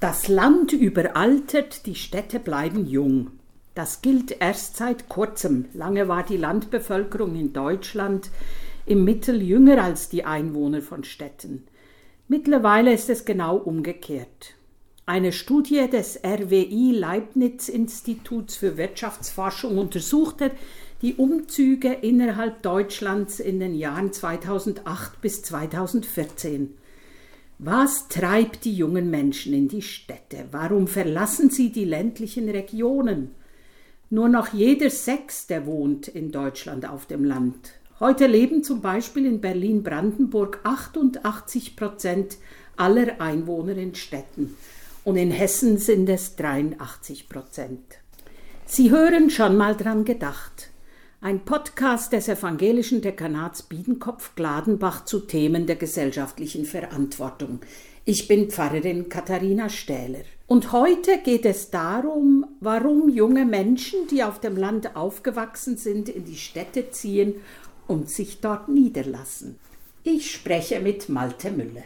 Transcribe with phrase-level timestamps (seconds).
[0.00, 3.32] Das Land überaltert, die Städte bleiben jung.
[3.74, 5.66] Das gilt erst seit kurzem.
[5.74, 8.30] Lange war die Landbevölkerung in Deutschland
[8.86, 11.64] im Mittel jünger als die Einwohner von Städten.
[12.28, 14.54] Mittlerweile ist es genau umgekehrt.
[15.04, 20.50] Eine Studie des RWI Leibniz Instituts für Wirtschaftsforschung untersuchte
[21.02, 26.74] die Umzüge innerhalb Deutschlands in den Jahren 2008 bis 2014.
[27.62, 30.46] Was treibt die jungen Menschen in die Städte?
[30.50, 33.32] Warum verlassen sie die ländlichen Regionen?
[34.08, 37.72] Nur noch jeder Sechste wohnt in Deutschland auf dem Land.
[38.00, 42.38] Heute leben zum Beispiel in Berlin-Brandenburg 88 Prozent
[42.78, 44.56] aller Einwohner in Städten
[45.04, 47.98] und in Hessen sind es 83 Prozent.
[48.64, 50.69] Sie hören schon mal dran gedacht
[51.22, 57.60] ein Podcast des evangelischen Dekanats Biedenkopf-Gladenbach zu Themen der gesellschaftlichen Verantwortung.
[58.06, 60.20] Ich bin Pfarrerin Katharina Stähler.
[60.46, 66.24] Und heute geht es darum, warum junge Menschen, die auf dem Land aufgewachsen sind, in
[66.24, 67.34] die Städte ziehen
[67.86, 69.58] und sich dort niederlassen.
[70.02, 71.84] Ich spreche mit Malte Müller.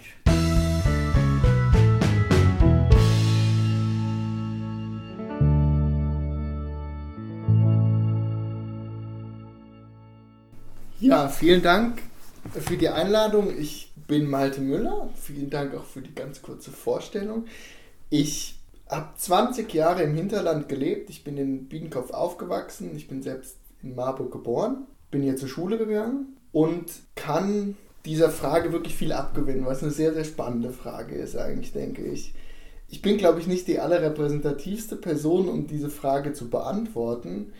[11.00, 12.02] Ja, vielen Dank
[12.52, 13.52] für die Einladung.
[13.58, 15.10] Ich bin Malte Müller.
[15.20, 17.46] Vielen Dank auch für die ganz kurze Vorstellung.
[18.10, 21.10] Ich habe 20 Jahre im Hinterland gelebt.
[21.10, 22.94] Ich bin in Biedenkopf aufgewachsen.
[22.96, 24.86] Ich bin selbst in Marburg geboren.
[25.10, 30.14] Bin hier zur Schule gegangen und kann dieser Frage wirklich viel abgewinnen, was eine sehr,
[30.14, 32.34] sehr spannende Frage ist eigentlich, denke ich.
[32.88, 37.52] Ich bin, glaube ich, nicht die allerrepräsentativste Person, um diese Frage zu beantworten,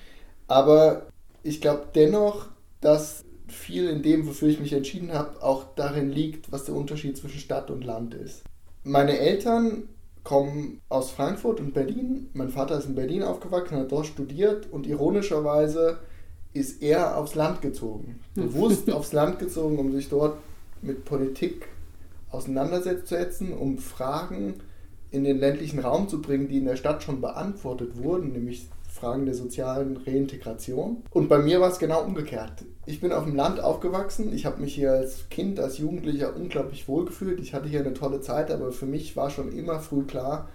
[0.47, 1.07] aber
[1.43, 2.49] ich glaube dennoch,
[2.85, 7.17] dass viel in dem, wofür ich mich entschieden habe, auch darin liegt, was der Unterschied
[7.17, 8.43] zwischen Stadt und Land ist.
[8.83, 9.89] Meine Eltern
[10.23, 12.29] kommen aus Frankfurt und Berlin.
[12.35, 15.99] Mein Vater ist in Berlin aufgewachsen, hat dort studiert und ironischerweise
[16.53, 18.21] ist er aufs Land gezogen.
[18.35, 20.39] Bewusst aufs Land gezogen, um sich dort
[20.83, 21.69] mit Politik
[22.31, 24.55] auseinanderzusetzen, um Fragen
[25.11, 29.27] in den ländlichen Raum zu bringen, die in der Stadt schon beantwortet wurden, nämlich Fragen
[29.27, 31.03] der sozialen Reintegration.
[31.10, 32.65] Und bei mir war es genau umgekehrt.
[32.87, 34.32] Ich bin auf dem Land aufgewachsen.
[34.32, 37.41] Ich habe mich hier als Kind, als Jugendlicher unglaublich wohl gefühlt.
[37.41, 40.49] Ich hatte hier eine tolle Zeit, aber für mich war schon immer früh klar,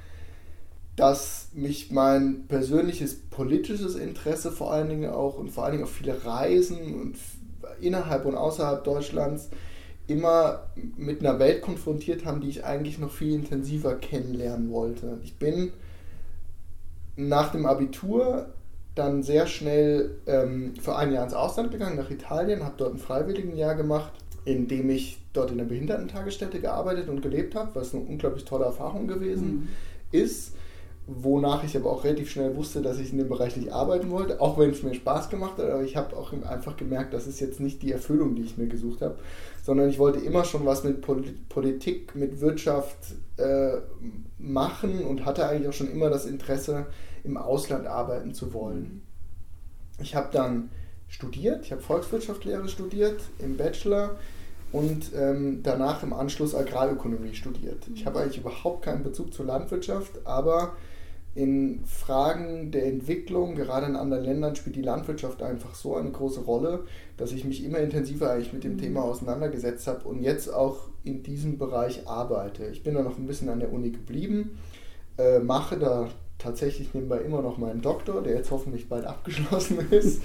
[0.95, 5.89] dass mich mein persönliches politisches Interesse vor allen Dingen auch und vor allen Dingen auch
[5.89, 7.16] viele Reisen und
[7.81, 9.50] innerhalb und außerhalb Deutschlands
[10.07, 10.63] immer
[10.95, 15.19] mit einer Welt konfrontiert haben, die ich eigentlich noch viel intensiver kennenlernen wollte.
[15.23, 15.73] Ich bin
[17.19, 18.47] nach dem Abitur
[18.96, 22.97] dann sehr schnell ähm, für ein Jahr ins Ausland gegangen, nach Italien, habe dort ein
[22.97, 24.12] Freiwilligenjahr gemacht,
[24.46, 28.66] in dem ich dort in der Behindertentagesstätte gearbeitet und gelebt habe, was eine unglaublich tolle
[28.66, 29.68] Erfahrung gewesen mhm.
[30.12, 30.53] ist.
[31.07, 34.40] Wonach ich aber auch relativ schnell wusste, dass ich in dem Bereich nicht arbeiten wollte,
[34.40, 37.40] auch wenn es mir Spaß gemacht hat, aber ich habe auch einfach gemerkt, das ist
[37.40, 39.18] jetzt nicht die Erfüllung, die ich mir gesucht habe,
[39.63, 41.01] sondern ich wollte immer schon was mit
[41.50, 42.97] Politik, mit Wirtschaft
[43.38, 43.78] äh,
[44.38, 46.86] machen und hatte eigentlich auch schon immer das Interesse,
[47.24, 49.02] im Ausland arbeiten zu wollen.
[50.02, 50.69] Ich habe dann
[51.07, 54.16] studiert, ich habe Volkswirtschaftslehre studiert im Bachelor
[54.72, 57.88] und ähm, danach im Anschluss Agrarökonomie studiert.
[57.96, 60.74] Ich habe eigentlich überhaupt keinen Bezug zur Landwirtschaft, aber
[61.35, 66.41] in Fragen der Entwicklung, gerade in anderen Ländern, spielt die Landwirtschaft einfach so eine große
[66.41, 66.86] Rolle,
[67.18, 68.80] dass ich mich immer intensiver eigentlich mit dem mhm.
[68.80, 72.66] Thema auseinandergesetzt habe und jetzt auch in diesem Bereich arbeite.
[72.68, 74.57] Ich bin da noch ein bisschen an der Uni geblieben,
[75.18, 80.22] äh, mache da tatsächlich nebenbei immer noch meinen Doktor, der jetzt hoffentlich bald abgeschlossen ist.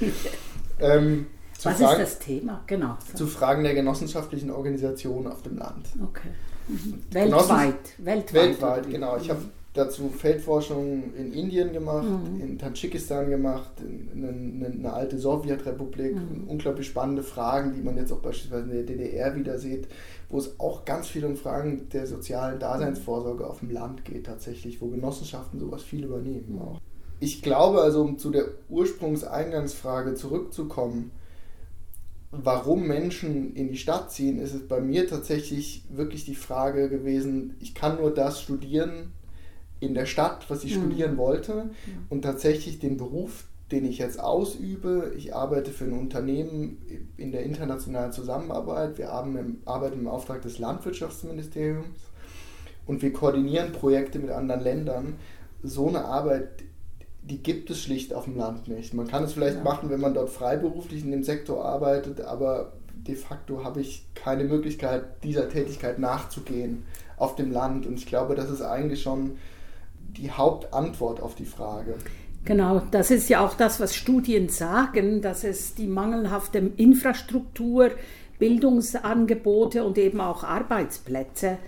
[0.81, 1.27] ähm,
[1.63, 2.63] Was Fragen, ist das Thema?
[2.67, 2.97] Genau.
[3.15, 5.89] Zu Fragen der genossenschaftlichen Organisation auf dem Land.
[6.03, 6.29] Okay.
[6.69, 7.03] Mhm.
[7.11, 7.75] Weltweit.
[7.99, 9.19] Weltweit, weltweit genau.
[9.19, 9.43] Ich habe
[9.75, 12.41] dazu Feldforschung in Indien gemacht, mhm.
[12.41, 16.15] in Tadschikistan gemacht, in, in, in eine alte Sowjetrepublik.
[16.15, 16.45] Mhm.
[16.49, 19.89] Unglaublich spannende Fragen, die man jetzt auch beispielsweise in der DDR wieder sieht
[20.35, 24.81] wo es auch ganz viel um Fragen der sozialen Daseinsvorsorge auf dem Land geht, tatsächlich,
[24.81, 26.81] wo Genossenschaften sowas viel übernehmen auch.
[27.21, 31.13] Ich glaube also, um zu der Ursprungseingangsfrage zurückzukommen,
[32.33, 37.55] warum Menschen in die Stadt ziehen, ist es bei mir tatsächlich wirklich die Frage gewesen,
[37.61, 39.13] ich kann nur das studieren
[39.81, 40.83] in der Stadt, was ich mhm.
[40.83, 41.71] studieren wollte
[42.09, 45.13] und tatsächlich den Beruf, den ich jetzt ausübe.
[45.17, 46.79] Ich arbeite für ein Unternehmen
[47.17, 48.99] in der internationalen Zusammenarbeit.
[48.99, 51.87] Wir arbeiten im Auftrag des Landwirtschaftsministeriums
[52.87, 55.15] und wir koordinieren Projekte mit anderen Ländern.
[55.63, 56.65] So eine Arbeit,
[57.23, 58.93] die gibt es schlicht auf dem Land nicht.
[58.93, 59.65] Man kann es vielleicht ja.
[59.65, 64.45] machen, wenn man dort freiberuflich in dem Sektor arbeitet, aber de facto habe ich keine
[64.45, 66.85] Möglichkeit, dieser Tätigkeit nachzugehen
[67.17, 67.87] auf dem Land.
[67.87, 69.39] Und ich glaube, das ist eigentlich schon
[70.17, 71.95] die Hauptantwort auf die Frage.
[72.45, 77.91] Genau, das ist ja auch das, was Studien sagen, dass es die mangelhafte Infrastruktur,
[78.39, 81.59] Bildungsangebote und eben auch Arbeitsplätze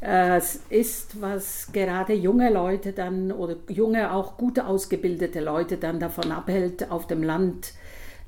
[0.00, 0.40] äh,
[0.70, 6.90] ist, was gerade junge Leute dann oder junge, auch gut ausgebildete Leute dann davon abhält,
[6.90, 7.74] auf dem Land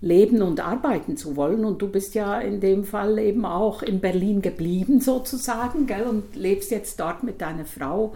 [0.01, 1.65] leben und arbeiten zu wollen.
[1.65, 6.37] Und du bist ja in dem Fall eben auch in Berlin geblieben sozusagen gell, und
[6.37, 8.15] lebst jetzt dort mit deiner Frau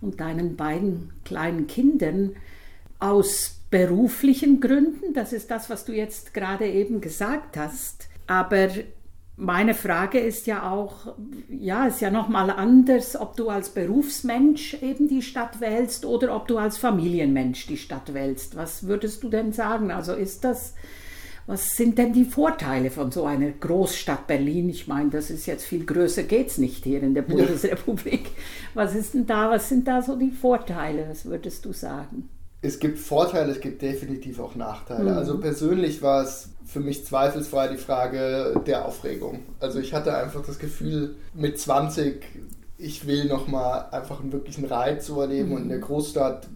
[0.00, 2.36] und deinen beiden kleinen Kindern
[2.98, 5.12] aus beruflichen Gründen.
[5.14, 8.08] Das ist das, was du jetzt gerade eben gesagt hast.
[8.26, 8.68] Aber
[9.36, 11.14] meine Frage ist ja auch,
[11.50, 16.48] ja, ist ja nochmal anders, ob du als Berufsmensch eben die Stadt wählst oder ob
[16.48, 18.56] du als Familienmensch die Stadt wählst.
[18.56, 19.90] Was würdest du denn sagen?
[19.90, 20.74] Also ist das,
[21.46, 24.68] was sind denn die Vorteile von so einer Großstadt Berlin?
[24.68, 28.30] Ich meine, das ist jetzt viel größer geht's nicht hier in der Bundesrepublik.
[28.74, 31.06] Was ist denn da, was sind da so die Vorteile?
[31.08, 32.28] Was würdest du sagen?
[32.66, 35.12] es gibt Vorteile, es gibt definitiv auch Nachteile.
[35.12, 35.16] Mhm.
[35.16, 39.40] Also persönlich war es für mich zweifelsfrei die Frage der Aufregung.
[39.60, 42.24] Also ich hatte einfach das Gefühl, mit 20,
[42.78, 45.54] ich will nochmal einfach einen wirklichen Reiz zu erleben mhm.
[45.54, 46.48] und in der Großstadt,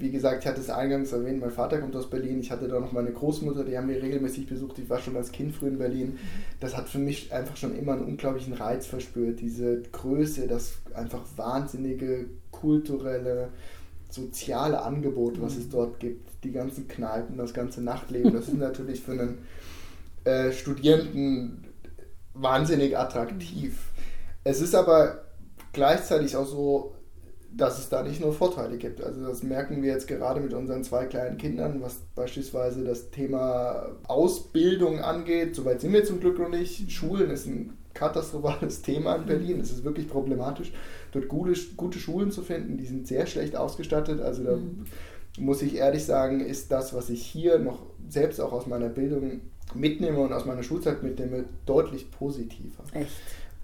[0.00, 2.80] wie gesagt, ich hatte es eingangs erwähnt, mein Vater kommt aus Berlin, ich hatte da
[2.80, 5.78] noch meine Großmutter, die haben wir regelmäßig besucht, ich war schon als Kind früh in
[5.78, 6.18] Berlin.
[6.58, 11.22] Das hat für mich einfach schon immer einen unglaublichen Reiz verspürt, diese Größe, das einfach
[11.36, 13.48] wahnsinnige kulturelle,
[14.08, 15.70] soziale Angebot, was es mhm.
[15.70, 19.38] dort gibt, die ganzen Kneipen, das ganze Nachtleben, das ist natürlich für einen
[20.24, 21.64] äh, Studierenden
[22.34, 23.90] wahnsinnig attraktiv.
[24.44, 25.24] Es ist aber
[25.72, 26.94] gleichzeitig auch so,
[27.52, 29.02] dass es da nicht nur Vorteile gibt.
[29.02, 33.86] Also das merken wir jetzt gerade mit unseren zwei kleinen Kindern, was beispielsweise das Thema
[34.06, 35.54] Ausbildung angeht.
[35.54, 36.90] Soweit sind wir zum Glück noch nicht.
[36.90, 39.60] Schulen ist ein katastrophales Thema in Berlin.
[39.60, 40.72] Es ist wirklich problematisch,
[41.12, 42.76] dort gute, gute Schulen zu finden.
[42.76, 44.20] Die sind sehr schlecht ausgestattet.
[44.20, 44.86] Also da mhm.
[45.38, 49.40] muss ich ehrlich sagen, ist das, was ich hier noch selbst auch aus meiner Bildung
[49.74, 52.82] mitnehme und aus meiner Schulzeit mitnehme, deutlich positiver.
[52.92, 53.10] Echt?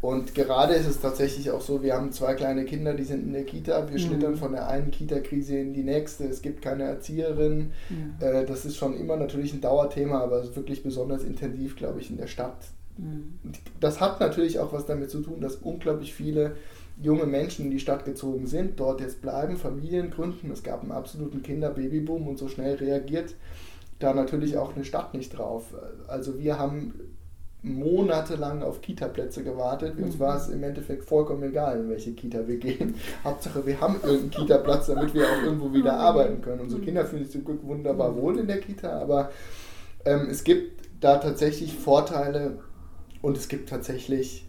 [0.02, 3.32] Und gerade ist es tatsächlich auch so, wir haben zwei kleine Kinder, die sind in
[3.32, 4.02] der Kita, wir mhm.
[4.02, 7.72] schlittern von der einen Kita-Krise in die nächste, es gibt keine Erzieherin.
[7.88, 8.14] Mhm.
[8.20, 12.18] Äh, das ist schon immer natürlich ein Dauerthema, aber wirklich besonders intensiv, glaube ich, in
[12.18, 12.58] der Stadt
[12.98, 13.38] Mhm.
[13.80, 16.56] Das hat natürlich auch was damit zu tun, dass unglaublich viele
[17.02, 20.50] junge Menschen in die Stadt gezogen sind, dort jetzt bleiben, Familien gründen.
[20.50, 23.34] Es gab einen absoluten Kinder-Babyboom und so schnell reagiert
[23.98, 25.74] da natürlich auch eine Stadt nicht drauf.
[26.06, 26.92] Also wir haben
[27.66, 29.98] monatelang auf Kita-Plätze gewartet.
[29.98, 30.20] Uns mhm.
[30.20, 32.94] war es im Endeffekt vollkommen egal, in welche Kita wir gehen.
[33.24, 36.00] Hauptsache, wir haben irgendeinen Kita-Platz, damit wir auch irgendwo wieder mhm.
[36.00, 36.60] arbeiten können.
[36.60, 39.30] Unsere Kinder fühlen sich zum Glück wunderbar wohl in der Kita, aber
[40.04, 42.58] ähm, es gibt da tatsächlich Vorteile,
[43.26, 44.46] und es gibt tatsächlich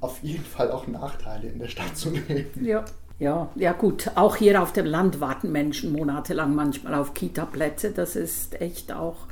[0.00, 2.64] auf jeden Fall auch Nachteile in der Stadt zu leben.
[2.64, 2.84] Ja.
[3.18, 7.90] Ja, ja gut, auch hier auf dem Land warten Menschen monatelang manchmal auf Kita-Plätze.
[7.90, 9.26] Das ist echt auch,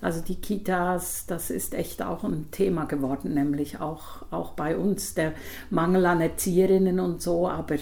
[0.00, 5.14] also die Kitas, das ist echt auch ein Thema geworden, nämlich auch, auch bei uns,
[5.14, 5.34] der
[5.68, 7.48] Mangel an Erzieherinnen und so.
[7.48, 7.76] Aber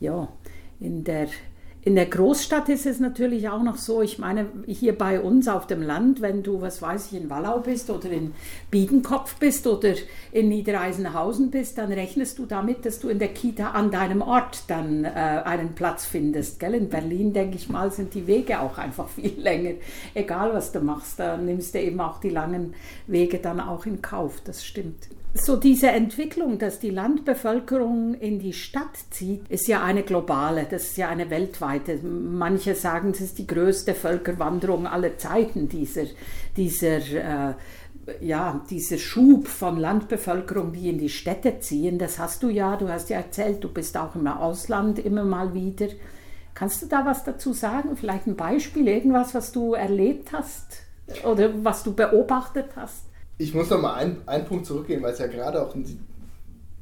[0.00, 0.28] ja,
[0.80, 1.28] in der
[1.84, 5.66] in der Großstadt ist es natürlich auch noch so, ich meine, hier bei uns auf
[5.66, 8.32] dem Land, wenn du, was weiß ich, in Wallau bist oder in
[8.70, 9.92] Biedenkopf bist oder
[10.32, 14.62] in Niedereisenhausen bist, dann rechnest du damit, dass du in der Kita an deinem Ort
[14.68, 16.58] dann äh, einen Platz findest.
[16.58, 16.74] Gell?
[16.74, 19.74] In Berlin, denke ich mal, sind die Wege auch einfach viel länger.
[20.14, 22.72] Egal, was du machst, da nimmst du eben auch die langen
[23.06, 24.40] Wege dann auch in Kauf.
[24.42, 30.04] Das stimmt so diese Entwicklung, dass die Landbevölkerung in die Stadt zieht, ist ja eine
[30.04, 31.98] globale, das ist ja eine weltweite.
[32.02, 36.04] Manche sagen, es ist die größte Völkerwanderung aller Zeiten, dieser,
[36.56, 37.54] dieser äh,
[38.20, 42.88] ja, dieser Schub von Landbevölkerung, die in die Städte ziehen, das hast du ja, du
[42.88, 45.88] hast ja erzählt, du bist auch im Ausland immer mal wieder.
[46.54, 47.96] Kannst du da was dazu sagen?
[47.96, 50.82] Vielleicht ein Beispiel, irgendwas, was du erlebt hast
[51.24, 53.06] oder was du beobachtet hast?
[53.38, 55.84] Ich muss noch mal einen, einen Punkt zurückgehen, weil es ja gerade auch, in,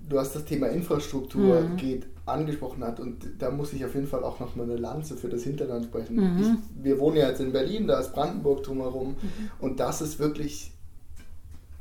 [0.08, 1.76] du hast das Thema Infrastruktur mhm.
[1.76, 5.16] geht, angesprochen hat und da muss ich auf jeden Fall auch noch mal eine Lanze
[5.16, 6.16] für das Hinterland sprechen.
[6.16, 6.40] Mhm.
[6.40, 9.50] Ich, wir wohnen ja jetzt in Berlin, da ist Brandenburg drumherum mhm.
[9.58, 10.72] und das ist wirklich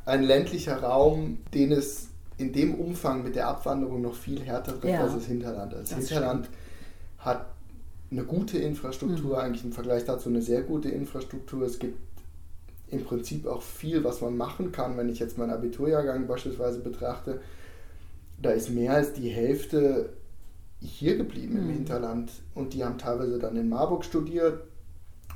[0.05, 4.93] ein ländlicher Raum, den es in dem Umfang mit der Abwanderung noch viel härter trifft
[4.93, 5.03] ja.
[5.03, 5.73] als das Hinterland.
[5.73, 6.57] Das, das Hinterland stimmt.
[7.19, 7.45] hat
[8.09, 9.41] eine gute Infrastruktur, mhm.
[9.41, 11.61] eigentlich im Vergleich dazu eine sehr gute Infrastruktur.
[11.61, 11.97] Es gibt
[12.91, 14.97] im Prinzip auch viel, was man machen kann.
[14.97, 17.41] Wenn ich jetzt meinen Abiturjahrgang beispielsweise betrachte,
[18.41, 20.09] da ist mehr als die Hälfte
[20.79, 21.61] hier geblieben mhm.
[21.61, 24.61] im Hinterland und die haben teilweise dann in Marburg studiert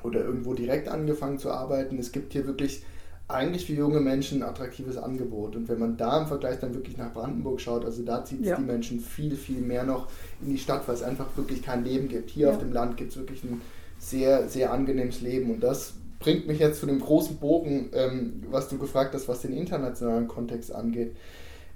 [0.03, 1.97] oder irgendwo direkt angefangen zu arbeiten.
[1.99, 2.83] Es gibt hier wirklich
[3.27, 5.55] eigentlich für junge Menschen ein attraktives Angebot.
[5.55, 8.49] Und wenn man da im Vergleich dann wirklich nach Brandenburg schaut, also da zieht es
[8.49, 8.55] ja.
[8.55, 10.09] die Menschen viel, viel mehr noch
[10.41, 12.29] in die Stadt, weil es einfach wirklich kein Leben gibt.
[12.29, 12.53] Hier ja.
[12.53, 13.61] auf dem Land gibt es wirklich ein
[13.97, 15.51] sehr, sehr angenehmes Leben.
[15.51, 15.93] Und das
[16.25, 20.27] bringt mich jetzt zu dem großen Bogen, ähm, was du gefragt hast, was den internationalen
[20.27, 21.15] Kontext angeht.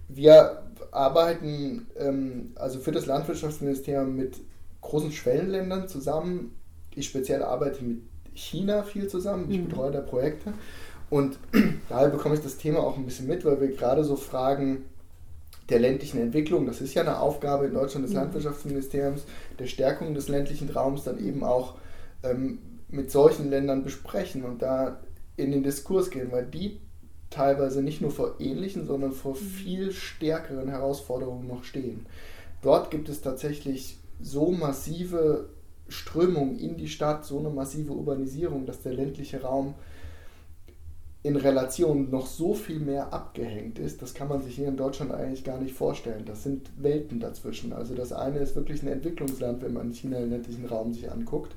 [0.08, 4.38] Wir arbeiten ähm, also für das Landwirtschaftsministerium mit
[4.82, 6.56] großen Schwellenländern zusammen.
[6.96, 8.00] Ich speziell arbeite mit
[8.34, 9.52] China viel zusammen.
[9.52, 9.68] Ich mhm.
[9.68, 10.54] betreue da Projekte.
[11.12, 11.38] Und
[11.90, 14.86] daher bekomme ich das Thema auch ein bisschen mit, weil wir gerade so Fragen
[15.70, 18.22] der ländlichen Entwicklung, das ist ja eine Aufgabe in Deutschland des mhm.
[18.22, 19.26] Landwirtschaftsministeriums,
[19.60, 21.76] der Stärkung des ländlichen Raums dann eben auch
[22.24, 22.58] ähm,
[22.90, 25.00] mit solchen Ländern besprechen und da
[25.38, 26.80] in den Diskurs gehen, weil die
[27.30, 29.38] teilweise nicht nur vor ähnlichen, sondern vor mhm.
[29.38, 32.06] viel stärkeren Herausforderungen noch stehen.
[32.62, 35.50] Dort gibt es tatsächlich so massive
[35.88, 39.76] Strömungen in die Stadt, so eine massive Urbanisierung, dass der ländliche Raum
[41.22, 45.12] in Relation noch so viel mehr abgehängt ist, das kann man sich hier in Deutschland
[45.12, 46.24] eigentlich gar nicht vorstellen.
[46.26, 47.74] Das sind Welten dazwischen.
[47.74, 51.54] Also das eine ist wirklich ein Entwicklungsland, wenn man China im ländlichen Raum sich anguckt.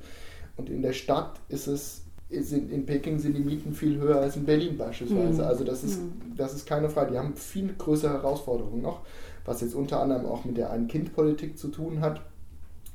[0.55, 2.03] Und in der Stadt ist es
[2.41, 5.41] sind, in Peking sind die Mieten viel höher als in Berlin beispielsweise.
[5.41, 5.47] Mhm.
[5.47, 6.35] Also das ist, mhm.
[6.35, 7.11] das ist keine Frage.
[7.11, 9.01] Die haben viel größere Herausforderungen noch,
[9.45, 12.21] was jetzt unter anderem auch mit der Ein-Kind-Politik zu tun hat.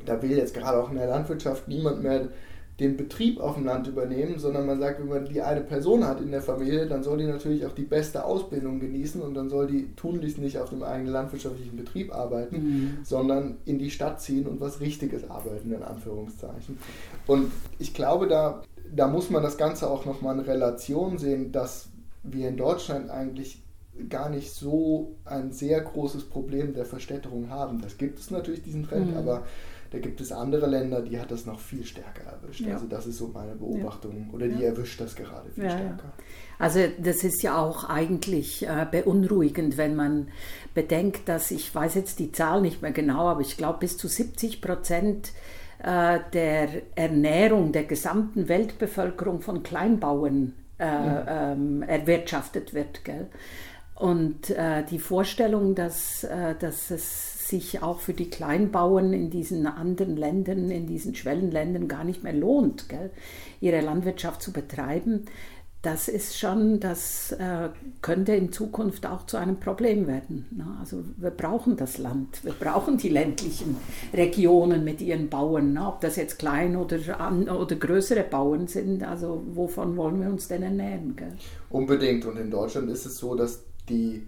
[0.05, 2.29] Da will jetzt gerade auch in der Landwirtschaft niemand mehr
[2.81, 6.21] den Betrieb auf dem Land übernehmen, sondern man sagt, wenn man die eine Person hat
[6.21, 9.67] in der Familie, dann soll die natürlich auch die beste Ausbildung genießen und dann soll
[9.67, 12.99] die tunlichst nicht auf dem eigenen landwirtschaftlichen Betrieb arbeiten, mhm.
[13.03, 16.79] sondern in die Stadt ziehen und was Richtiges arbeiten, in Anführungszeichen.
[17.27, 18.63] Und ich glaube, da
[18.95, 21.89] da muss man das Ganze auch nochmal in Relation sehen, dass
[22.23, 23.63] wir in Deutschland eigentlich
[24.09, 27.81] gar nicht so ein sehr großes Problem der Verstädterung haben.
[27.81, 29.17] Das gibt es natürlich, diesen Trend, mhm.
[29.17, 29.45] aber
[29.91, 32.61] da gibt es andere Länder, die hat das noch viel stärker erwischt.
[32.61, 32.75] Ja.
[32.75, 34.27] Also das ist so meine Beobachtung.
[34.29, 34.35] Ja.
[34.35, 34.69] Oder die ja.
[34.69, 36.13] erwischt das gerade viel stärker.
[36.59, 40.29] Also das ist ja auch eigentlich äh, beunruhigend, wenn man
[40.75, 44.09] bedenkt, dass ich weiß jetzt die Zahl nicht mehr genau, aber ich glaube bis zu
[44.09, 45.33] 70 Prozent
[45.79, 50.85] äh, der Ernährung der gesamten Weltbevölkerung von Kleinbauern äh,
[51.29, 53.05] ähm, erwirtschaftet wird.
[53.05, 53.29] Gell?
[53.99, 59.67] Und äh, die Vorstellung, dass, äh, dass es sich auch für die Kleinbauern in diesen
[59.67, 63.11] anderen Ländern, in diesen Schwellenländern gar nicht mehr lohnt, gell,
[63.61, 65.25] ihre Landwirtschaft zu betreiben,
[65.83, 67.71] das ist schon, das äh,
[68.03, 70.47] könnte in Zukunft auch zu einem Problem werden.
[70.51, 70.67] Ne?
[70.81, 73.77] Also wir brauchen das Land, wir brauchen die ländlichen
[74.13, 75.87] Regionen mit ihren Bauern, ne?
[75.87, 76.99] ob das jetzt klein oder,
[77.61, 79.05] oder größere Bauern sind.
[79.05, 81.15] Also wovon wollen wir uns denn ernähren?
[81.15, 81.35] Gell?
[81.71, 82.27] Unbedingt.
[82.27, 84.27] Und in Deutschland ist es so, dass die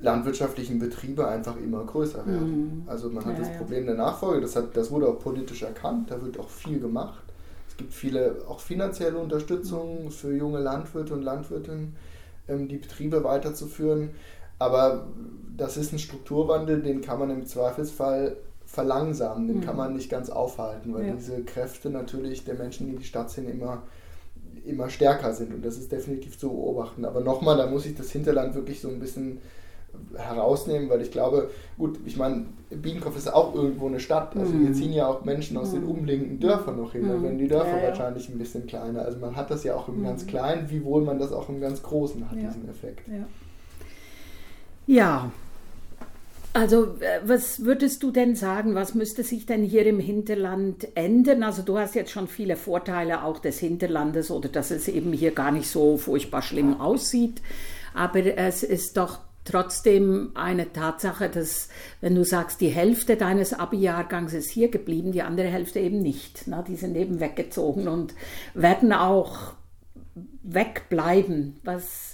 [0.00, 2.82] landwirtschaftlichen Betriebe einfach immer größer werden.
[2.82, 2.88] Mhm.
[2.88, 6.10] Also man hat ja, das Problem der Nachfolge, das, hat, das wurde auch politisch erkannt,
[6.10, 7.22] da wird auch viel gemacht.
[7.68, 11.96] Es gibt viele auch finanzielle Unterstützung für junge Landwirte und Landwirtinnen,
[12.48, 14.10] ähm, die Betriebe weiterzuführen.
[14.58, 15.08] Aber
[15.56, 19.60] das ist ein Strukturwandel, den kann man im Zweifelsfall verlangsamen, den mhm.
[19.62, 21.14] kann man nicht ganz aufhalten, weil ja.
[21.14, 23.82] diese Kräfte natürlich der Menschen, die in die Stadt sind, immer,
[24.64, 25.54] immer stärker sind.
[25.54, 27.04] Und das ist definitiv zu beobachten.
[27.04, 29.40] Aber nochmal, da muss ich das Hinterland wirklich so ein bisschen
[30.16, 34.36] herausnehmen, weil ich glaube, gut, ich meine, Biedenkopf ist auch irgendwo eine Stadt.
[34.36, 34.66] Also mhm.
[34.66, 35.80] hier ziehen ja auch Menschen aus mhm.
[35.80, 37.02] den umliegenden Dörfern noch hin.
[37.02, 37.08] Mhm.
[37.08, 39.02] Dann werden die Dörfer ja, wahrscheinlich ein bisschen kleiner.
[39.02, 40.04] Also man hat das ja auch im mhm.
[40.04, 42.48] ganz Kleinen, wiewohl man das auch im ganz Großen hat, ja.
[42.48, 43.02] diesen Effekt.
[43.08, 43.24] Ja.
[44.86, 45.30] ja.
[46.56, 51.42] Also, äh, was würdest du denn sagen, was müsste sich denn hier im Hinterland ändern?
[51.42, 55.32] Also, du hast jetzt schon viele Vorteile auch des Hinterlandes oder dass es eben hier
[55.32, 57.42] gar nicht so furchtbar schlimm aussieht.
[57.92, 61.70] Aber es ist doch trotzdem eine Tatsache, dass
[62.00, 66.44] wenn du sagst, die Hälfte deines Abi-Jahrgangs ist hier geblieben, die andere Hälfte eben nicht.
[66.46, 68.14] Na, die sind eben weggezogen und
[68.54, 69.54] werden auch
[70.44, 71.58] wegbleiben.
[71.64, 72.13] Was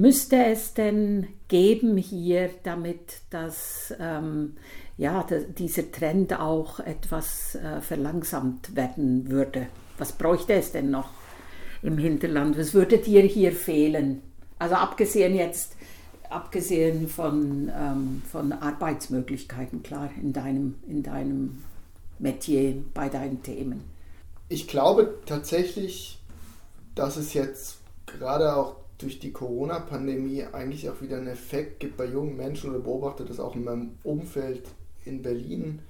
[0.00, 4.56] müsste es denn geben hier, damit das, ähm,
[4.96, 5.26] ja,
[5.58, 9.66] dieser Trend auch etwas äh, verlangsamt werden würde?
[9.98, 11.10] Was bräuchte es denn noch
[11.82, 12.58] im Hinterland?
[12.58, 14.22] Was würde dir hier fehlen?
[14.58, 15.76] Also abgesehen jetzt
[16.30, 21.64] abgesehen von, ähm, von Arbeitsmöglichkeiten, klar, in deinem, in deinem
[22.18, 23.84] Metier, bei deinen Themen?
[24.48, 26.18] Ich glaube tatsächlich,
[26.94, 32.04] dass es jetzt gerade auch durch die Corona-Pandemie eigentlich auch wieder einen Effekt gibt bei
[32.04, 34.64] jungen Menschen oder beobachte das auch in meinem Umfeld
[35.04, 35.80] in Berlin,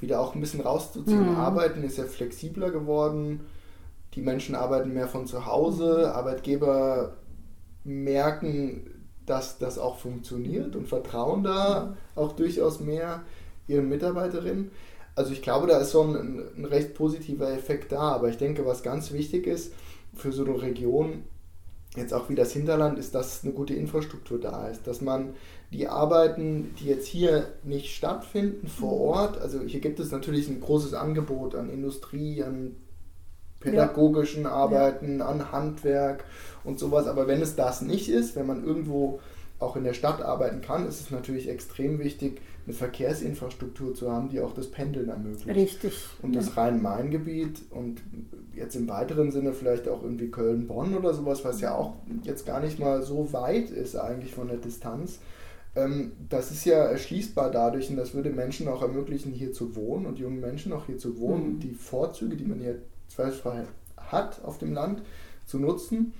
[0.00, 1.30] wieder auch ein bisschen rauszuziehen.
[1.32, 1.36] Mhm.
[1.36, 3.40] Arbeiten ist ja flexibler geworden.
[4.14, 6.14] Die Menschen arbeiten mehr von zu Hause.
[6.14, 7.16] Arbeitgeber
[7.84, 8.90] merken,
[9.26, 13.22] dass das auch funktioniert und vertrauen da auch durchaus mehr
[13.66, 14.70] ihren Mitarbeiterinnen.
[15.16, 18.00] Also ich glaube, da ist so ein, ein, recht positiver Effekt da.
[18.00, 19.72] Aber ich denke, was ganz wichtig ist
[20.14, 21.24] für so eine Region,
[21.96, 25.34] jetzt auch wie das Hinterland ist, dass eine gute Infrastruktur da ist, dass man
[25.72, 29.00] die Arbeiten, die jetzt hier nicht stattfinden vor mhm.
[29.00, 32.76] Ort, also hier gibt es natürlich ein großes Angebot an Industrie, an
[33.60, 34.50] pädagogischen ja.
[34.50, 35.26] Arbeiten, ja.
[35.26, 36.24] an Handwerk
[36.64, 39.20] und sowas, aber wenn es das nicht ist, wenn man irgendwo
[39.64, 44.28] auch in der Stadt arbeiten kann, ist es natürlich extrem wichtig, eine Verkehrsinfrastruktur zu haben,
[44.28, 45.48] die auch das Pendeln ermöglicht.
[45.48, 46.06] Richtig.
[46.22, 48.02] Und das Rhein-Main-Gebiet und
[48.54, 52.60] jetzt im weiteren Sinne vielleicht auch irgendwie Köln-Bonn oder sowas, was ja auch jetzt gar
[52.60, 55.18] nicht mal so weit ist eigentlich von der Distanz.
[55.76, 60.06] Ähm, das ist ja erschließbar dadurch und das würde Menschen auch ermöglichen, hier zu wohnen
[60.06, 61.60] und jungen Menschen auch hier zu wohnen, mhm.
[61.60, 63.64] die Vorzüge, die man hier zweifelsfrei
[63.96, 65.02] hat auf dem Land,
[65.46, 66.14] zu nutzen,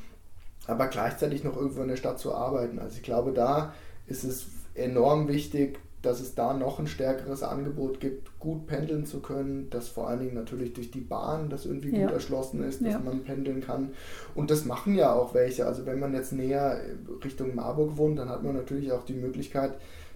[0.67, 2.79] aber gleichzeitig noch irgendwo in der Stadt zu arbeiten.
[2.79, 3.75] Also ich glaube, da
[4.07, 9.21] ist es enorm wichtig, dass es da noch ein stärkeres Angebot gibt, gut pendeln zu
[9.21, 12.05] können, dass vor allen Dingen natürlich durch die Bahn das irgendwie ja.
[12.05, 12.99] gut erschlossen ist, dass ja.
[12.99, 13.91] man pendeln kann.
[14.35, 15.67] Und das machen ja auch welche.
[15.67, 16.79] Also wenn man jetzt näher
[17.25, 19.75] Richtung Marburg wohnt, dann hat man natürlich auch die Möglichkeit,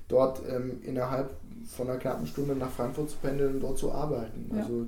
[0.09, 1.31] dort ähm, innerhalb
[1.67, 4.51] von einer knappen Stunde nach Frankfurt zu pendeln und dort zu arbeiten.
[4.53, 4.63] Ja.
[4.63, 4.87] Also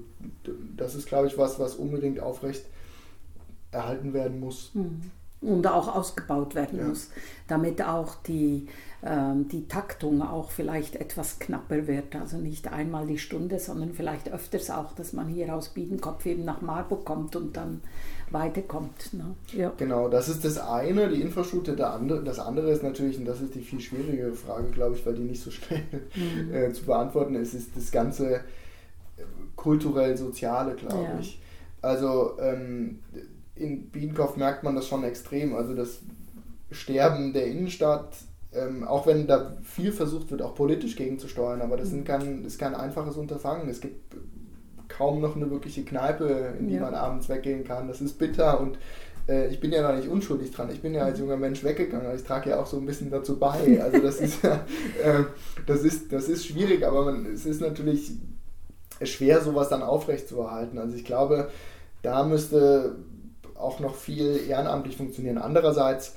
[0.77, 2.67] das ist, glaube ich, was, was unbedingt aufrecht
[3.71, 4.71] erhalten werden muss.
[4.75, 5.01] Mhm
[5.43, 6.87] und auch ausgebaut werden ja.
[6.87, 7.11] muss,
[7.49, 8.67] damit auch die,
[9.03, 12.15] ähm, die Taktung auch vielleicht etwas knapper wird.
[12.15, 16.45] Also nicht einmal die Stunde, sondern vielleicht öfters auch, dass man hier aus Biedenkopf eben
[16.45, 17.81] nach Marburg kommt und dann
[18.31, 19.15] weiterkommt.
[19.15, 19.35] Ne?
[19.53, 19.73] Ja.
[19.79, 21.75] Genau, das ist das eine, die Infrastruktur.
[21.75, 25.07] Der andere, das andere ist natürlich, und das ist die viel schwierigere Frage, glaube ich,
[25.07, 25.83] weil die nicht so schnell
[26.15, 26.53] mhm.
[26.53, 28.41] äh, zu beantworten ist, ist das ganze äh,
[29.57, 31.19] kulturell-soziale, glaube ja.
[31.19, 31.41] ich.
[31.83, 32.99] Also ähm,
[33.61, 35.55] in Biedenkopf merkt man das schon extrem.
[35.55, 36.01] Also das
[36.71, 38.15] Sterben der Innenstadt,
[38.53, 42.59] ähm, auch wenn da viel versucht wird, auch politisch gegenzusteuern, aber das, sind kein, ist
[42.59, 43.69] kein einfaches Unterfangen.
[43.69, 44.17] Es gibt
[44.89, 46.83] kaum noch eine wirkliche Kneipe, in die ja.
[46.83, 47.89] man abends weggehen kann.
[47.89, 48.79] Das ist bitter und
[49.29, 50.71] äh, ich bin ja da nicht unschuldig dran.
[50.71, 53.11] Ich bin ja als junger Mensch weggegangen, aber ich trage ja auch so ein bisschen
[53.11, 53.81] dazu bei.
[53.83, 54.59] Also das ist, äh,
[55.67, 58.13] das ist, das ist schwierig, aber man, es ist natürlich
[59.03, 60.79] schwer, sowas dann aufrechtzuerhalten.
[60.79, 61.51] Also ich glaube,
[62.03, 62.97] da müsste
[63.61, 65.39] auch noch viel ehrenamtlich funktionieren.
[65.39, 66.15] Andererseits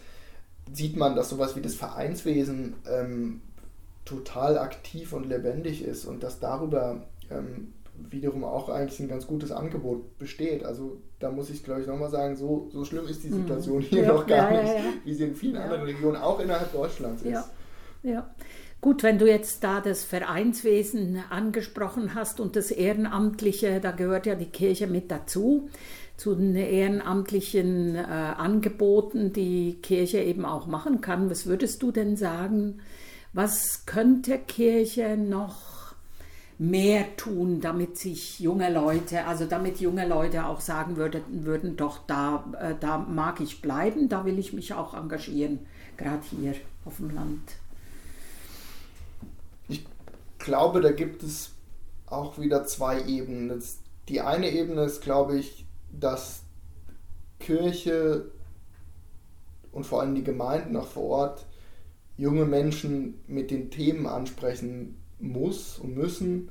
[0.71, 3.41] sieht man, dass sowas wie das Vereinswesen ähm,
[4.05, 9.51] total aktiv und lebendig ist und dass darüber ähm, wiederum auch eigentlich ein ganz gutes
[9.51, 10.63] Angebot besteht.
[10.63, 13.41] Also da muss ich, glaube ich, nochmal sagen, so, so schlimm ist die mhm.
[13.43, 16.39] Situation hier ja, noch gar ja, nicht, ja, wie sie in vielen anderen Regionen, auch
[16.39, 17.49] innerhalb Deutschlands ist.
[18.03, 18.29] Ja.
[18.81, 24.35] Gut, wenn du jetzt da das Vereinswesen angesprochen hast und das Ehrenamtliche, da gehört ja
[24.35, 25.69] die Kirche mit dazu
[26.23, 31.29] zu den ehrenamtlichen äh, Angeboten, die Kirche eben auch machen kann.
[31.29, 32.79] Was würdest du denn sagen,
[33.33, 35.95] was könnte Kirche noch
[36.57, 41.99] mehr tun, damit sich junge Leute, also damit junge Leute auch sagen würden, würden doch,
[42.07, 45.59] da, äh, da mag ich bleiben, da will ich mich auch engagieren,
[45.97, 46.53] gerade hier
[46.85, 47.41] auf dem Land?
[49.67, 49.85] Ich
[50.39, 51.51] glaube, da gibt es
[52.05, 53.61] auch wieder zwei Ebenen.
[54.07, 55.62] die eine Ebene ist, glaube ich,
[55.99, 56.43] dass
[57.39, 58.31] Kirche
[59.71, 61.45] und vor allem die Gemeinden auch vor Ort
[62.17, 66.49] junge Menschen mit den Themen ansprechen muss und müssen,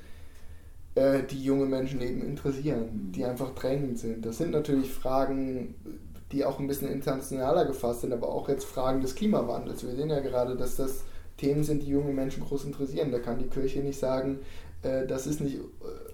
[0.94, 4.26] äh, die junge Menschen eben interessieren, die einfach drängend sind.
[4.26, 5.74] Das sind natürlich Fragen,
[6.32, 9.86] die auch ein bisschen internationaler gefasst sind, aber auch jetzt Fragen des Klimawandels.
[9.86, 11.04] Wir sehen ja gerade, dass das
[11.36, 13.12] Themen sind, die junge Menschen groß interessieren.
[13.12, 14.40] Da kann die Kirche nicht sagen,
[14.82, 15.60] äh, das ist nicht äh,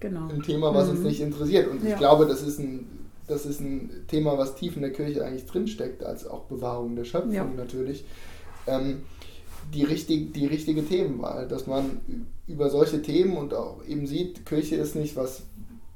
[0.00, 0.28] genau.
[0.28, 0.96] ein Thema, was mhm.
[0.96, 1.68] uns nicht interessiert.
[1.68, 1.90] Und ja.
[1.90, 2.86] ich glaube, das ist ein
[3.28, 7.04] das ist ein Thema, was tief in der Kirche eigentlich drinsteckt, als auch Bewahrung der
[7.04, 7.44] Schöpfung ja.
[7.44, 8.04] natürlich.
[8.66, 9.02] Ähm,
[9.72, 12.00] die, richtig, die richtige Themenwahl, dass man
[12.46, 15.42] über solche Themen und auch eben sieht, Kirche ist nicht was,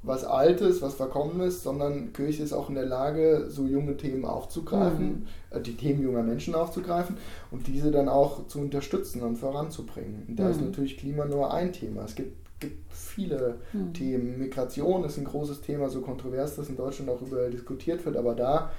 [0.03, 5.07] was Altes, was Verkommenes, sondern Kirche ist auch in der Lage, so junge Themen aufzugreifen,
[5.07, 5.27] mhm.
[5.57, 7.17] äh, die Themen junger Menschen aufzugreifen
[7.51, 10.25] und diese dann auch zu unterstützen und voranzubringen.
[10.29, 10.51] Und da mhm.
[10.51, 12.05] ist natürlich Klima nur ein Thema.
[12.05, 13.93] Es gibt gibt viele mhm.
[13.93, 14.39] Themen.
[14.39, 18.35] Migration ist ein großes Thema, so kontrovers das in Deutschland auch überall diskutiert wird, aber
[18.35, 18.73] da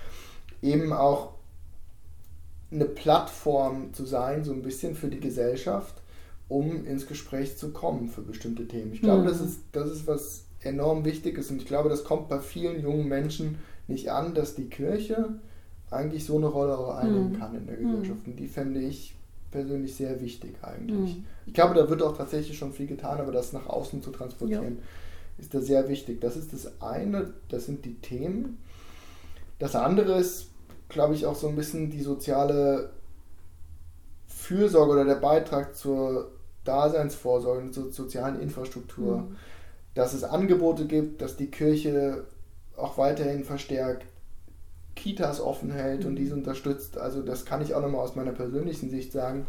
[0.62, 1.34] eben auch
[2.72, 6.02] eine Plattform zu sein, so ein bisschen für die Gesellschaft,
[6.48, 8.94] um ins Gespräch zu kommen für bestimmte Themen.
[8.94, 9.28] Ich glaube, mhm.
[9.28, 12.82] das, ist, das ist was enorm wichtig ist und ich glaube, das kommt bei vielen
[12.82, 15.36] jungen Menschen nicht an, dass die Kirche
[15.92, 17.40] eigentlich so eine Rolle auch einnehmen mhm.
[17.40, 18.26] kann in der Gesellschaft.
[18.26, 19.16] Und die fände ich
[19.54, 21.18] persönlich sehr wichtig eigentlich.
[21.18, 21.26] Mhm.
[21.46, 24.80] Ich glaube, da wird auch tatsächlich schon viel getan, aber das nach außen zu transportieren,
[24.80, 24.84] ja.
[25.38, 26.20] ist da sehr wichtig.
[26.20, 28.58] Das ist das eine, das sind die Themen.
[29.60, 30.48] Das andere ist,
[30.90, 32.90] glaube ich, auch so ein bisschen die soziale
[34.28, 36.32] Fürsorge oder der Beitrag zur
[36.66, 39.18] Daseinsvorsorge, zur sozialen Infrastruktur.
[39.18, 39.36] Mhm.
[39.94, 42.26] Dass es Angebote gibt, dass die Kirche
[42.76, 44.08] auch weiterhin verstärkt
[44.96, 46.98] Kitas offen hält und diese unterstützt.
[46.98, 49.46] Also das kann ich auch nochmal aus meiner persönlichen Sicht sagen.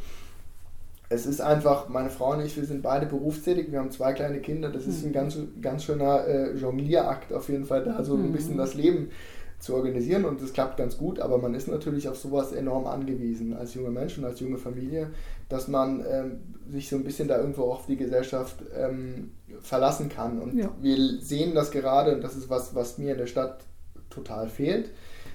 [1.09, 4.41] Es ist einfach, meine Frau und ich, wir sind beide berufstätig, wir haben zwei kleine
[4.41, 8.33] Kinder, das ist ein ganz, ganz schöner äh, Jonglierakt auf jeden Fall da, so ein
[8.33, 9.11] bisschen das Leben
[9.61, 13.55] zu organisieren und das klappt ganz gut, aber man ist natürlich auf sowas enorm angewiesen
[13.55, 15.11] als junger Mensch und als junge Familie,
[15.49, 20.41] dass man ähm, sich so ein bisschen da irgendwo auf die Gesellschaft ähm, verlassen kann.
[20.41, 20.71] Und ja.
[20.81, 23.65] wir sehen das gerade, und das ist was, was mir in der Stadt
[24.11, 24.91] total fehlt,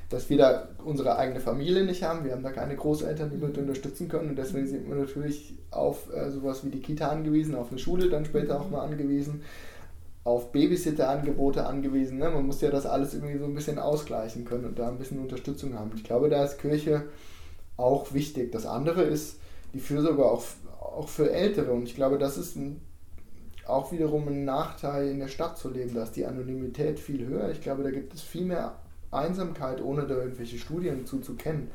[0.09, 2.25] dass wir da unsere eigene Familie nicht haben.
[2.25, 4.29] Wir haben da keine Großeltern, die wir unterstützen können.
[4.29, 8.09] Und deswegen sind wir natürlich auf äh, sowas wie die Kita angewiesen, auf eine Schule
[8.09, 9.43] dann später auch mal angewiesen
[10.23, 12.19] auf Babysitter-Angebote angewiesen.
[12.19, 12.29] Ne?
[12.29, 15.19] Man muss ja das alles irgendwie so ein bisschen ausgleichen können und da ein bisschen
[15.19, 15.91] Unterstützung haben.
[15.95, 17.05] Ich glaube, da ist Kirche
[17.77, 18.51] auch wichtig.
[18.51, 19.39] Das andere ist
[19.73, 20.43] die Fürsorge auch,
[20.79, 22.81] auch für Ältere und ich glaube, das ist ein,
[23.65, 25.95] auch wiederum ein Nachteil in der Stadt zu leben.
[25.95, 27.49] Da ist die Anonymität viel höher.
[27.51, 28.75] Ich glaube, da gibt es viel mehr
[29.11, 31.71] Einsamkeit, ohne da irgendwelche Studien zu, zu kennen.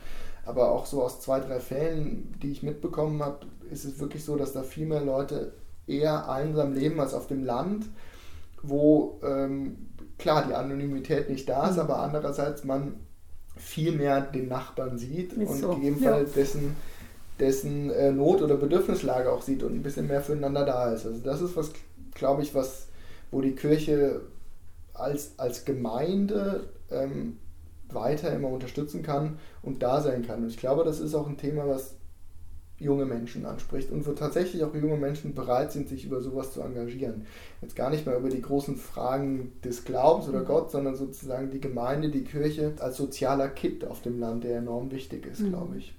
[0.46, 4.36] Aber auch so aus zwei, drei Fällen, die ich mitbekommen habe, ist es wirklich so,
[4.36, 5.52] dass da viel mehr Leute
[5.86, 7.86] eher einsam leben als auf dem Land
[8.68, 9.76] wo ähm,
[10.18, 11.82] klar die Anonymität nicht da ist, mhm.
[11.82, 12.94] aber andererseits man
[13.56, 15.74] viel mehr den Nachbarn sieht ist und so.
[15.74, 16.42] gegebenenfalls ja.
[16.42, 16.76] dessen,
[17.38, 21.06] dessen äh, Not- oder Bedürfnislage auch sieht und ein bisschen mehr füreinander da ist.
[21.06, 21.70] Also das ist was,
[22.14, 22.88] glaube ich, was,
[23.30, 24.22] wo die Kirche
[24.92, 26.64] als, als Gemeinde
[26.94, 27.38] ähm,
[27.90, 30.42] weiter immer unterstützen kann und da sein kann.
[30.42, 31.96] Und ich glaube, das ist auch ein Thema, was
[32.78, 36.61] junge Menschen anspricht und wo tatsächlich auch junge Menschen bereit sind, sich über sowas zu
[36.61, 37.26] engagieren.
[37.62, 40.46] Jetzt gar nicht mehr über die großen Fragen des Glaubens oder mhm.
[40.46, 44.90] Gott, sondern sozusagen die Gemeinde, die Kirche als sozialer Kit auf dem Land, der enorm
[44.90, 45.50] wichtig ist, mhm.
[45.50, 45.94] glaube ich.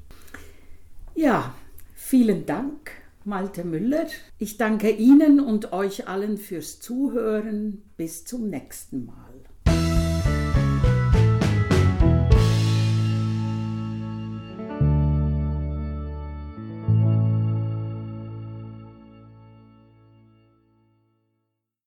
[1.15, 1.55] Ja,
[1.93, 2.91] vielen Dank,
[3.23, 4.08] Malte Müller.
[4.38, 7.84] Ich danke Ihnen und euch allen fürs Zuhören.
[7.95, 9.24] Bis zum nächsten Mal.